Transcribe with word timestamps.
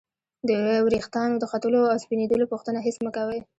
د 0.49 0.51
ورېښتانو 0.85 1.35
د 1.39 1.43
ختلو 1.51 1.79
او 1.91 1.97
سپینیدلو 2.03 2.49
پوښتنه 2.53 2.79
هېڅ 2.85 2.97
مه 3.05 3.11
کوئ! 3.15 3.39